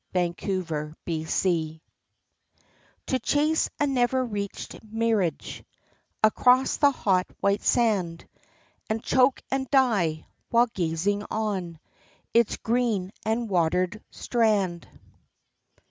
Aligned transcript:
VOLUPTAS 0.15 1.79
To 3.05 3.19
chase 3.21 3.69
a 3.79 3.85
never 3.85 4.25
reached 4.25 4.83
mirage 4.83 5.61
Across 6.23 6.77
the 6.77 6.89
hot, 6.89 7.27
white 7.39 7.61
sand, 7.61 8.27
And 8.89 9.03
choke 9.03 9.43
and 9.51 9.69
die, 9.69 10.25
while 10.49 10.65
gazing 10.73 11.23
on 11.29 11.77
Its 12.33 12.57
green 12.57 13.11
and 13.27 13.47
watered 13.47 14.03
strand. 14.09 14.87